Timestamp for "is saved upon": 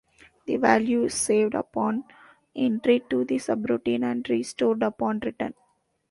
1.03-2.05